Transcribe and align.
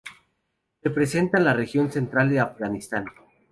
Representan 0.81 1.43
la 1.45 1.53
región 1.53 1.91
central 1.91 2.31
de 2.31 2.39
Afganistán. 2.39 3.05